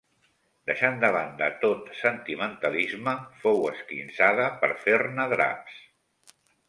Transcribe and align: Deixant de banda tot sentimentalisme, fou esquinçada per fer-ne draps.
Deixant 0.69 0.95
de 1.01 1.09
banda 1.15 1.49
tot 1.65 1.91
sentimentalisme, 1.99 3.13
fou 3.43 3.61
esquinçada 3.75 4.49
per 4.65 4.71
fer-ne 4.87 5.27
draps. 5.35 5.77